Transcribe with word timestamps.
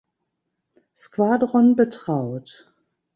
Squadron 0.95 1.75
betraut. 1.75 2.73